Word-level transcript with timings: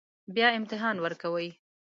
بیا 0.35 0.47
امتحان 0.57 0.95
ورکوئ 1.03 1.49